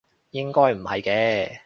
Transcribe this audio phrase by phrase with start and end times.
[0.31, 1.59] 應該唔係嘅